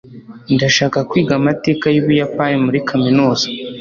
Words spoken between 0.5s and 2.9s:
ndashaka kwiga amateka yubuyapani muri